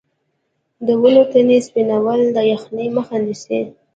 [0.85, 3.61] د ونو تنې سپینول د یخنۍ مخه نیسي؟